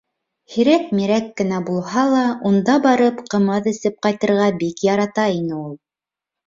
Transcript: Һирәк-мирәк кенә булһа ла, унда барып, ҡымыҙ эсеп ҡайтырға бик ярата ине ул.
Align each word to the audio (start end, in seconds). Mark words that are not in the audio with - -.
Һирәк-мирәк 0.53 1.27
кенә 1.41 1.59
булһа 1.67 2.05
ла, 2.15 2.23
унда 2.53 2.79
барып, 2.89 3.23
ҡымыҙ 3.35 3.73
эсеп 3.75 4.01
ҡайтырға 4.09 4.53
бик 4.65 4.87
ярата 4.93 5.33
ине 5.41 5.63
ул. 5.65 5.75